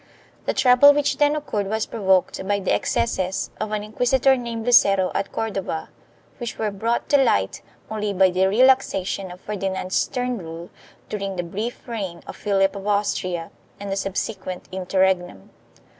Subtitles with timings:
[0.47, 5.11] The trouble which then occurred was provoked by the excesses of an inquisitor named Lucero
[5.13, 5.89] at Cordova,
[6.39, 10.71] which were brought to light only by the relaxation of Ferdinand's stern rule
[11.07, 15.51] during the brief reign of Philip of Austria and the subsequent interregnum.